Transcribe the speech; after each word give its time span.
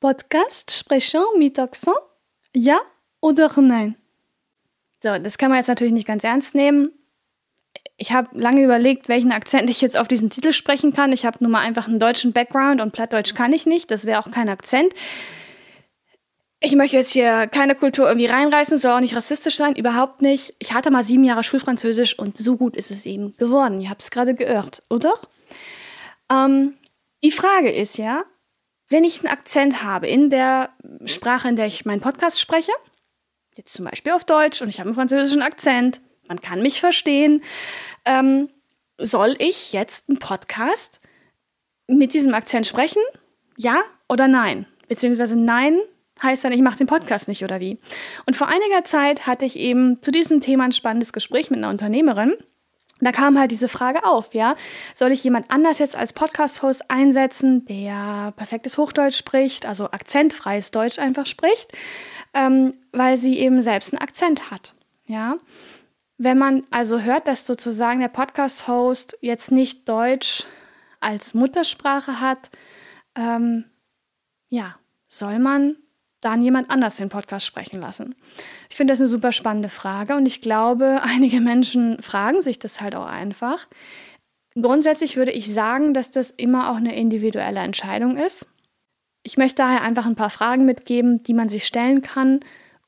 Podcast 0.00 0.70
sprechen 0.70 1.22
mit 1.38 1.58
Akzent? 1.58 1.96
Ja 2.54 2.80
oder 3.20 3.50
nein? 3.60 3.96
So, 5.02 5.18
das 5.18 5.38
kann 5.38 5.50
man 5.50 5.58
jetzt 5.58 5.68
natürlich 5.68 5.92
nicht 5.92 6.06
ganz 6.06 6.24
ernst 6.24 6.54
nehmen. 6.54 6.92
Ich 7.96 8.12
habe 8.12 8.28
lange 8.38 8.62
überlegt, 8.62 9.08
welchen 9.08 9.32
Akzent 9.32 9.70
ich 9.70 9.80
jetzt 9.80 9.96
auf 9.96 10.06
diesen 10.06 10.30
Titel 10.30 10.52
sprechen 10.52 10.92
kann. 10.92 11.12
Ich 11.12 11.26
habe 11.26 11.38
nun 11.40 11.50
mal 11.50 11.60
einfach 11.60 11.88
einen 11.88 11.98
deutschen 11.98 12.32
Background 12.32 12.80
und 12.80 12.92
Plattdeutsch 12.92 13.34
kann 13.34 13.52
ich 13.52 13.66
nicht. 13.66 13.90
Das 13.90 14.06
wäre 14.06 14.20
auch 14.20 14.30
kein 14.30 14.48
Akzent. 14.48 14.92
Ich 16.60 16.74
möchte 16.74 16.96
jetzt 16.96 17.12
hier 17.12 17.46
keine 17.46 17.74
Kultur 17.76 18.06
irgendwie 18.06 18.26
reinreißen, 18.26 18.78
soll 18.78 18.92
auch 18.92 19.00
nicht 19.00 19.14
rassistisch 19.14 19.56
sein, 19.56 19.76
überhaupt 19.76 20.22
nicht. 20.22 20.54
Ich 20.58 20.72
hatte 20.74 20.90
mal 20.90 21.04
sieben 21.04 21.22
Jahre 21.22 21.44
Schulfranzösisch 21.44 22.18
und 22.18 22.36
so 22.36 22.56
gut 22.56 22.76
ist 22.76 22.90
es 22.90 23.06
eben 23.06 23.36
geworden. 23.36 23.80
Ihr 23.80 23.90
habt 23.90 24.02
es 24.02 24.10
gerade 24.10 24.34
geirrt, 24.34 24.82
oder? 24.90 25.14
Ähm, 26.32 26.74
die 27.22 27.30
Frage 27.30 27.70
ist 27.70 27.96
ja, 27.96 28.24
wenn 28.88 29.04
ich 29.04 29.20
einen 29.20 29.32
Akzent 29.32 29.82
habe 29.82 30.06
in 30.06 30.30
der 30.30 30.70
Sprache, 31.04 31.48
in 31.48 31.56
der 31.56 31.66
ich 31.66 31.84
meinen 31.84 32.00
Podcast 32.00 32.40
spreche, 32.40 32.72
jetzt 33.56 33.74
zum 33.74 33.84
Beispiel 33.84 34.12
auf 34.12 34.24
Deutsch 34.24 34.62
und 34.62 34.68
ich 34.68 34.80
habe 34.80 34.88
einen 34.88 34.94
französischen 34.94 35.42
Akzent, 35.42 36.00
man 36.28 36.40
kann 36.40 36.62
mich 36.62 36.80
verstehen, 36.80 37.42
ähm, 38.04 38.48
soll 38.98 39.36
ich 39.38 39.72
jetzt 39.72 40.08
einen 40.08 40.18
Podcast 40.18 41.00
mit 41.86 42.14
diesem 42.14 42.34
Akzent 42.34 42.66
sprechen? 42.66 43.02
Ja 43.56 43.82
oder 44.08 44.28
nein? 44.28 44.66
Beziehungsweise 44.88 45.36
nein 45.36 45.78
heißt 46.22 46.44
dann, 46.44 46.52
ich 46.52 46.62
mache 46.62 46.78
den 46.78 46.86
Podcast 46.86 47.28
nicht 47.28 47.44
oder 47.44 47.60
wie. 47.60 47.78
Und 48.26 48.36
vor 48.36 48.48
einiger 48.48 48.84
Zeit 48.84 49.26
hatte 49.26 49.46
ich 49.46 49.58
eben 49.58 50.02
zu 50.02 50.10
diesem 50.10 50.40
Thema 50.40 50.64
ein 50.64 50.72
spannendes 50.72 51.12
Gespräch 51.12 51.50
mit 51.50 51.58
einer 51.58 51.70
Unternehmerin. 51.70 52.36
Da 53.00 53.12
kam 53.12 53.38
halt 53.38 53.50
diese 53.50 53.68
Frage 53.68 54.04
auf, 54.04 54.34
ja, 54.34 54.56
soll 54.94 55.12
ich 55.12 55.22
jemand 55.22 55.50
anders 55.50 55.78
jetzt 55.78 55.96
als 55.96 56.12
Podcast-Host 56.12 56.90
einsetzen, 56.90 57.64
der 57.66 58.32
perfektes 58.36 58.76
Hochdeutsch 58.78 59.16
spricht, 59.16 59.66
also 59.66 59.86
akzentfreies 59.90 60.70
Deutsch 60.70 60.98
einfach 60.98 61.26
spricht, 61.26 61.72
ähm, 62.34 62.74
weil 62.92 63.16
sie 63.16 63.38
eben 63.38 63.62
selbst 63.62 63.92
einen 63.92 64.02
Akzent 64.02 64.50
hat, 64.50 64.74
ja. 65.06 65.36
Wenn 66.20 66.36
man 66.36 66.66
also 66.72 67.00
hört, 67.00 67.28
dass 67.28 67.46
sozusagen 67.46 68.00
der 68.00 68.08
Podcast-Host 68.08 69.18
jetzt 69.20 69.52
nicht 69.52 69.88
Deutsch 69.88 70.44
als 70.98 71.32
Muttersprache 71.32 72.20
hat, 72.20 72.50
ähm, 73.14 73.64
ja, 74.48 74.76
soll 75.08 75.38
man 75.38 75.76
dann 76.20 76.42
jemand 76.42 76.70
anders 76.70 76.96
den 76.96 77.08
Podcast 77.08 77.46
sprechen 77.46 77.80
lassen? 77.80 78.14
Ich 78.70 78.76
finde 78.76 78.92
das 78.92 79.00
eine 79.00 79.08
super 79.08 79.32
spannende 79.32 79.68
Frage 79.68 80.16
und 80.16 80.26
ich 80.26 80.40
glaube, 80.40 81.00
einige 81.02 81.40
Menschen 81.40 82.00
fragen 82.02 82.42
sich 82.42 82.58
das 82.58 82.80
halt 82.80 82.94
auch 82.94 83.06
einfach. 83.06 83.66
Grundsätzlich 84.54 85.16
würde 85.16 85.32
ich 85.32 85.52
sagen, 85.52 85.94
dass 85.94 86.10
das 86.10 86.30
immer 86.30 86.70
auch 86.70 86.76
eine 86.76 86.96
individuelle 86.96 87.60
Entscheidung 87.60 88.16
ist. 88.16 88.46
Ich 89.22 89.36
möchte 89.36 89.62
daher 89.62 89.82
einfach 89.82 90.06
ein 90.06 90.16
paar 90.16 90.30
Fragen 90.30 90.64
mitgeben, 90.64 91.22
die 91.22 91.34
man 91.34 91.48
sich 91.48 91.66
stellen 91.66 92.02
kann, 92.02 92.40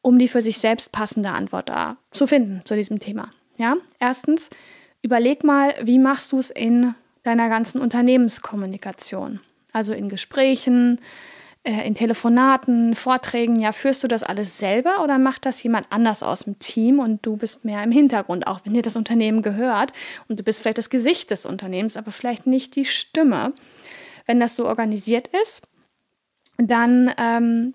um 0.02 0.18
die 0.18 0.28
für 0.28 0.42
sich 0.42 0.58
selbst 0.58 0.92
passende 0.92 1.30
Antwort 1.30 1.70
zu 2.10 2.26
finden 2.26 2.62
zu 2.64 2.74
diesem 2.74 2.98
Thema. 2.98 3.32
Ja? 3.56 3.76
Erstens, 3.98 4.50
überleg 5.02 5.44
mal, 5.44 5.74
wie 5.82 5.98
machst 5.98 6.32
du 6.32 6.38
es 6.38 6.50
in 6.50 6.94
deiner 7.22 7.48
ganzen 7.48 7.80
Unternehmenskommunikation? 7.80 9.40
Also 9.72 9.92
in 9.92 10.08
Gesprächen, 10.08 11.00
in 11.62 11.94
Telefonaten, 11.94 12.94
Vorträgen, 12.94 13.60
ja, 13.60 13.72
führst 13.72 14.02
du 14.02 14.08
das 14.08 14.22
alles 14.22 14.58
selber 14.58 15.04
oder 15.04 15.18
macht 15.18 15.44
das 15.44 15.62
jemand 15.62 15.86
anders 15.90 16.22
aus 16.22 16.44
dem 16.44 16.58
Team 16.58 16.98
und 16.98 17.24
du 17.26 17.36
bist 17.36 17.66
mehr 17.66 17.82
im 17.82 17.92
Hintergrund, 17.92 18.46
auch 18.46 18.60
wenn 18.64 18.72
dir 18.72 18.82
das 18.82 18.96
Unternehmen 18.96 19.42
gehört 19.42 19.92
und 20.28 20.40
du 20.40 20.42
bist 20.42 20.62
vielleicht 20.62 20.78
das 20.78 20.88
Gesicht 20.88 21.30
des 21.30 21.44
Unternehmens, 21.44 21.98
aber 21.98 22.12
vielleicht 22.12 22.46
nicht 22.46 22.76
die 22.76 22.86
Stimme. 22.86 23.52
Wenn 24.24 24.40
das 24.40 24.56
so 24.56 24.66
organisiert 24.66 25.28
ist, 25.42 25.62
dann 26.56 27.12
ähm, 27.18 27.74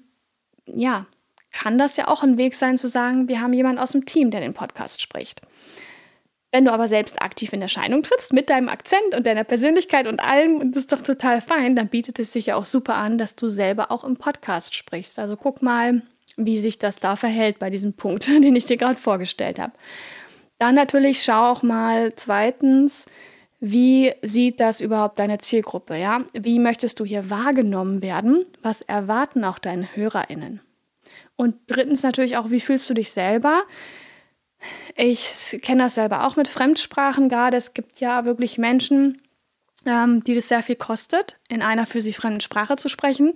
ja, 0.65 1.05
kann 1.51 1.77
das 1.77 1.95
ja 1.95 2.07
auch 2.07 2.23
ein 2.23 2.37
Weg 2.37 2.55
sein 2.55 2.77
zu 2.77 2.87
sagen, 2.87 3.27
wir 3.27 3.39
haben 3.39 3.53
jemanden 3.53 3.79
aus 3.79 3.91
dem 3.91 4.05
Team, 4.05 4.31
der 4.31 4.41
den 4.41 4.53
Podcast 4.53 5.01
spricht. 5.01 5.41
Wenn 6.55 6.63
du 6.63 6.71
aber 6.71 6.87
selbst 6.87 7.21
aktiv 7.21 7.51
in 7.51 7.61
Erscheinung 7.61 8.01
trittst 8.01 8.31
mit 8.31 8.49
deinem 8.49 8.69
Akzent 8.69 9.13
und 9.13 9.27
deiner 9.27 9.43
Persönlichkeit 9.43 10.07
und 10.07 10.21
allem, 10.21 10.61
und 10.61 10.73
das 10.73 10.83
ist 10.83 10.93
doch 10.93 11.01
total 11.01 11.41
fein, 11.41 11.75
dann 11.75 11.89
bietet 11.89 12.17
es 12.17 12.31
sich 12.31 12.45
ja 12.45 12.55
auch 12.55 12.63
super 12.63 12.95
an, 12.95 13.17
dass 13.17 13.35
du 13.35 13.49
selber 13.49 13.91
auch 13.91 14.05
im 14.05 14.15
Podcast 14.15 14.73
sprichst. 14.73 15.19
Also 15.19 15.35
guck 15.35 15.61
mal, 15.61 16.01
wie 16.37 16.55
sich 16.55 16.79
das 16.79 16.95
da 16.95 17.17
verhält 17.17 17.59
bei 17.59 17.69
diesem 17.69 17.91
Punkt, 17.91 18.27
den 18.27 18.55
ich 18.55 18.63
dir 18.63 18.77
gerade 18.77 18.95
vorgestellt 18.95 19.59
habe. 19.59 19.73
Dann 20.57 20.75
natürlich 20.75 21.23
schau 21.23 21.51
auch 21.51 21.61
mal 21.61 22.13
zweitens, 22.15 23.05
wie 23.59 24.13
sieht 24.21 24.61
das 24.61 24.79
überhaupt 24.79 25.19
deine 25.19 25.39
Zielgruppe, 25.39 25.97
ja? 25.97 26.23
Wie 26.31 26.59
möchtest 26.59 27.01
du 27.01 27.03
hier 27.03 27.29
wahrgenommen 27.29 28.01
werden? 28.01 28.45
Was 28.61 28.81
erwarten 28.81 29.43
auch 29.43 29.59
deine 29.59 29.93
HörerInnen? 29.93 30.61
Und 31.35 31.55
drittens 31.67 32.01
natürlich 32.01 32.37
auch, 32.37 32.49
wie 32.49 32.61
fühlst 32.61 32.89
du 32.89 32.93
dich 32.93 33.11
selber? 33.11 33.63
Ich 34.95 35.59
kenne 35.61 35.83
das 35.83 35.95
selber 35.95 36.25
auch 36.25 36.35
mit 36.35 36.47
Fremdsprachen 36.47 37.29
gerade. 37.29 37.57
Es 37.57 37.73
gibt 37.73 37.99
ja 37.99 38.25
wirklich 38.25 38.57
Menschen, 38.57 39.21
ähm, 39.85 40.23
die 40.23 40.33
das 40.33 40.47
sehr 40.47 40.63
viel 40.63 40.75
kostet, 40.75 41.37
in 41.47 41.61
einer 41.61 41.85
für 41.85 42.01
sie 42.01 42.13
fremden 42.13 42.41
Sprache 42.41 42.75
zu 42.75 42.89
sprechen. 42.89 43.33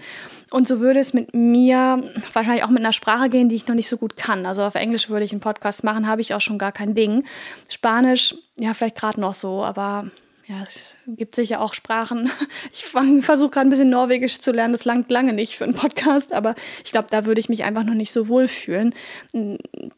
Und 0.52 0.68
so 0.68 0.80
würde 0.80 1.00
es 1.00 1.14
mit 1.14 1.34
mir 1.34 2.04
wahrscheinlich 2.34 2.64
auch 2.64 2.70
mit 2.70 2.80
einer 2.80 2.94
Sprache 2.94 3.30
gehen, 3.30 3.50
die 3.50 3.56
ich 3.56 3.68
noch 3.68 3.76
nicht 3.76 3.90
so 3.90 3.98
gut 3.98 4.18
kann. 4.18 4.46
Also 4.46 4.64
auf 4.64 4.76
Englisch 4.76 5.10
würde 5.10 5.26
ich 5.26 5.32
einen 5.32 5.42
Podcast 5.42 5.84
machen, 5.84 6.08
habe 6.08 6.22
ich 6.22 6.34
auch 6.34 6.42
schon 6.42 6.58
gar 6.58 6.72
kein 6.72 6.96
Ding. 6.96 7.26
Spanisch, 7.68 8.36
ja, 8.60 8.74
vielleicht 8.74 8.98
gerade 8.98 9.22
noch 9.22 9.34
so, 9.34 9.64
aber 9.64 10.10
ja, 10.50 10.64
es 10.64 10.98
gibt 11.06 11.36
sicher 11.36 11.62
auch 11.62 11.74
Sprachen. 11.76 12.30
Ich 12.74 12.86
versuche 12.86 13.50
gerade 13.52 13.68
ein 13.68 13.70
bisschen 13.70 13.90
Norwegisch 13.90 14.40
zu 14.40 14.52
lernen. 14.52 14.74
Das 14.74 14.86
langt 14.86 15.12
lange 15.12 15.34
nicht 15.34 15.56
für 15.56 15.64
einen 15.64 15.76
Podcast, 15.76 16.34
aber 16.34 16.56
ich 16.84 16.92
glaube, 16.92 17.08
da 17.12 17.26
würde 17.26 17.40
ich 17.40 17.50
mich 17.50 17.64
einfach 17.64 17.84
noch 17.84 17.94
nicht 17.94 18.12
so 18.12 18.28
wohl 18.28 18.48
fühlen, 18.48 18.94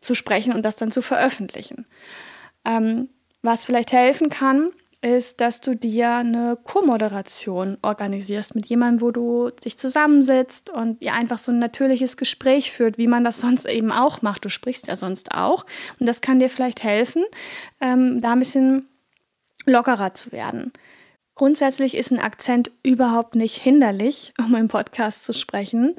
zu 0.01 0.15
sprechen 0.15 0.53
und 0.53 0.63
das 0.63 0.75
dann 0.75 0.91
zu 0.91 1.01
veröffentlichen. 1.01 1.85
Ähm, 2.65 3.09
was 3.41 3.65
vielleicht 3.65 3.93
helfen 3.93 4.29
kann, 4.29 4.71
ist, 5.01 5.41
dass 5.41 5.61
du 5.61 5.75
dir 5.75 6.11
eine 6.11 6.57
Co-Moderation 6.63 7.77
organisierst 7.81 8.53
mit 8.53 8.67
jemandem, 8.67 9.01
wo 9.01 9.11
du 9.11 9.49
dich 9.49 9.77
zusammensitzt 9.77 10.69
und 10.69 11.01
ihr 11.01 11.13
einfach 11.13 11.39
so 11.39 11.51
ein 11.51 11.59
natürliches 11.59 12.17
Gespräch 12.17 12.71
führt, 12.71 12.97
wie 12.97 13.07
man 13.07 13.23
das 13.23 13.39
sonst 13.41 13.65
eben 13.65 13.91
auch 13.91 14.21
macht. 14.21 14.43
Du 14.43 14.49
sprichst 14.49 14.87
ja 14.87 14.95
sonst 14.95 15.33
auch. 15.33 15.65
Und 15.99 16.07
das 16.07 16.21
kann 16.21 16.39
dir 16.39 16.49
vielleicht 16.49 16.83
helfen, 16.83 17.23
ähm, 17.79 18.21
da 18.21 18.33
ein 18.33 18.39
bisschen 18.39 18.87
lockerer 19.65 20.13
zu 20.13 20.31
werden. 20.31 20.71
Grundsätzlich 21.35 21.95
ist 21.95 22.11
ein 22.11 22.19
Akzent 22.19 22.71
überhaupt 22.83 23.35
nicht 23.35 23.55
hinderlich, 23.55 24.33
um 24.37 24.55
im 24.55 24.67
Podcast 24.67 25.23
zu 25.23 25.33
sprechen. 25.33 25.95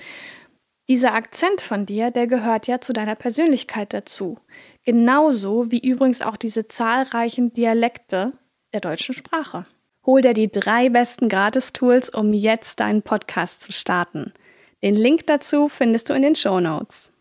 Dieser 0.89 1.15
Akzent 1.15 1.62
von 1.62 1.87
dir, 1.87 2.11
der 2.11 2.27
gehört 2.27 2.67
ja 2.67 2.81
zu 2.81 2.93
deiner 2.93 3.15
Persönlichkeit 3.15 3.95
dazu. 3.95 4.39
Genauso 4.84 5.71
wie 5.71 5.78
übrigens 5.78 6.22
auch 6.22 6.37
diese 6.37 6.67
zahlreichen 6.67 7.53
Dialekte 7.53 8.33
der 8.72 8.81
deutschen 8.81 9.15
Sprache. 9.15 9.65
Hol 10.05 10.21
dir 10.21 10.34
die 10.34 10.51
drei 10.51 10.89
besten 10.89 11.28
Gratis-Tools, 11.28 12.11
um 12.11 12.33
jetzt 12.33 12.81
deinen 12.81 13.03
Podcast 13.03 13.62
zu 13.62 13.72
starten. 13.72 14.33
Den 14.83 14.97
Link 14.97 15.27
dazu 15.28 15.69
findest 15.69 16.11
du 16.11 16.15
in 16.15 16.22
den 16.22 16.34
Show 16.34 16.59
Notes. 16.59 17.12